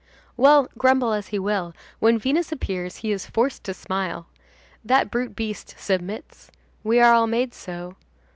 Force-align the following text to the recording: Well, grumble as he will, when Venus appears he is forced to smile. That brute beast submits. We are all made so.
Well, 0.35 0.67
grumble 0.79 1.13
as 1.13 1.27
he 1.27 1.37
will, 1.37 1.75
when 1.99 2.17
Venus 2.17 2.51
appears 2.51 2.95
he 2.97 3.11
is 3.11 3.27
forced 3.27 3.63
to 3.65 3.73
smile. 3.75 4.25
That 4.83 5.11
brute 5.11 5.35
beast 5.35 5.75
submits. 5.77 6.49
We 6.83 6.99
are 6.99 7.13
all 7.13 7.27
made 7.27 7.53
so. 7.53 7.95